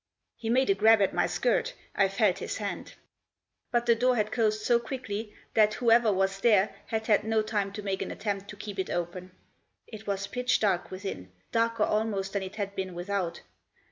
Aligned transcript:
"He 0.35 0.49
made 0.49 0.71
a 0.71 0.73
grab 0.73 0.99
at 1.03 1.13
my 1.13 1.27
skirt; 1.27 1.75
I 1.95 2.07
felt 2.07 2.39
his 2.39 2.57
hand!" 2.57 2.95
But 3.71 3.85
the 3.85 3.93
door 3.93 4.15
had 4.15 4.31
closed 4.31 4.61
so 4.63 4.79
quickly 4.79 5.35
that 5.53 5.75
whoever 5.75 6.11
was 6.11 6.39
there 6.39 6.73
had 6.87 7.05
had 7.05 7.23
no 7.23 7.43
time 7.43 7.71
to 7.73 7.83
make 7.83 8.01
an 8.01 8.09
attempt 8.09 8.49
to 8.49 8.55
keep 8.55 8.79
it 8.79 8.89
open. 8.89 9.29
It 9.85 10.07
was 10.07 10.25
pitch 10.25 10.59
dark 10.59 10.89
within, 10.89 11.31
darker 11.51 11.83
almost 11.83 12.33
than 12.33 12.41
it 12.41 12.55
had 12.55 12.73
been 12.75 12.95
without. 12.95 13.41